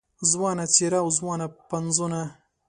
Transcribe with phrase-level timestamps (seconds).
[0.31, 2.21] ځوانه څېره او ځوانه پنځونه